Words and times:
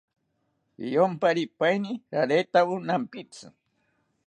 Riyompaeni 0.79 1.91
raretawo 2.13 2.73
nampitzi 2.87 3.47